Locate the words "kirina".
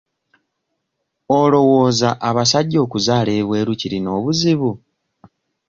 3.79-4.09